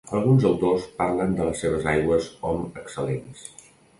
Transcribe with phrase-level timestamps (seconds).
[0.17, 3.45] Alguns autors parlen de les seves aigües om excel·lents.